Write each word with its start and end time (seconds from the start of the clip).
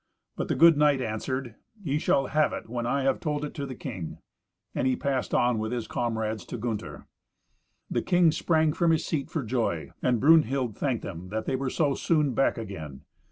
But 0.35 0.47
the 0.47 0.55
good 0.55 0.77
knight 0.77 0.99
answered, 0.99 1.53
"Ye 1.83 1.99
shall 1.99 2.25
have 2.25 2.53
it 2.53 2.67
when 2.67 2.87
I 2.87 3.03
have 3.03 3.19
told 3.19 3.45
it 3.45 3.53
to 3.53 3.67
the 3.67 3.75
king." 3.75 4.17
And 4.73 4.87
he 4.87 4.95
passed 4.95 5.31
on 5.31 5.59
with 5.59 5.71
his 5.71 5.85
comrades 5.87 6.43
to 6.45 6.57
Gunther. 6.57 7.05
The 7.87 8.01
king 8.01 8.31
sprang 8.31 8.73
from 8.73 8.89
his 8.89 9.05
seat 9.05 9.29
for 9.29 9.43
joy, 9.43 9.91
and 10.01 10.19
Brunhild 10.19 10.75
thanked 10.75 11.03
them 11.03 11.29
that 11.29 11.45
they 11.45 11.55
were 11.55 11.69
so 11.69 11.93
soon 11.93 12.33
back 12.33 12.57
again. 12.57 13.01